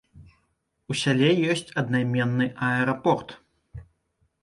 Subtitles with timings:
[0.93, 3.41] У сяле ёсць аднайменны аэрапорт.